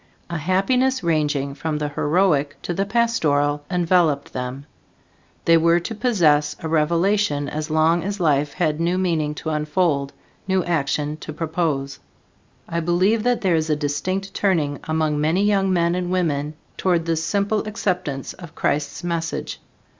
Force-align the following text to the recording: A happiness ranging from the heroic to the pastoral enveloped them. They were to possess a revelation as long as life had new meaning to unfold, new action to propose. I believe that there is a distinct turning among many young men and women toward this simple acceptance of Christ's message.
A 0.31 0.37
happiness 0.39 1.03
ranging 1.03 1.53
from 1.53 1.77
the 1.77 1.89
heroic 1.89 2.57
to 2.63 2.73
the 2.73 2.87
pastoral 2.87 3.63
enveloped 3.69 4.33
them. 4.33 4.65
They 5.45 5.57
were 5.57 5.79
to 5.81 5.93
possess 5.93 6.55
a 6.61 6.67
revelation 6.67 7.47
as 7.47 7.69
long 7.69 8.01
as 8.03 8.19
life 8.19 8.53
had 8.53 8.79
new 8.81 8.97
meaning 8.97 9.35
to 9.35 9.51
unfold, 9.51 10.11
new 10.47 10.63
action 10.63 11.17
to 11.17 11.31
propose. 11.31 11.99
I 12.67 12.79
believe 12.79 13.21
that 13.21 13.41
there 13.41 13.53
is 13.55 13.69
a 13.69 13.75
distinct 13.75 14.33
turning 14.33 14.79
among 14.85 15.21
many 15.21 15.43
young 15.43 15.71
men 15.71 15.93
and 15.93 16.09
women 16.09 16.55
toward 16.77 17.05
this 17.05 17.23
simple 17.23 17.59
acceptance 17.67 18.33
of 18.33 18.55
Christ's 18.55 19.03
message. 19.03 19.59